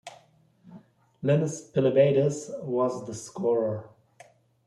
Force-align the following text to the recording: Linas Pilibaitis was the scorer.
Linas 1.21 1.61
Pilibaitis 1.71 2.49
was 2.63 3.05
the 3.05 3.13
scorer. 3.13 3.87